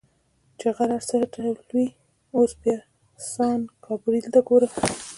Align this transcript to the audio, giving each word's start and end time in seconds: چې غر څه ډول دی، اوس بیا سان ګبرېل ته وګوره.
چې 0.59 0.67
غر 0.75 0.91
څه 1.07 1.15
ډول 1.33 1.57
دی، 1.69 1.85
اوس 2.35 2.51
بیا 2.61 2.77
سان 3.31 3.59
ګبرېل 3.85 4.25
ته 4.33 4.39
وګوره. 4.41 4.69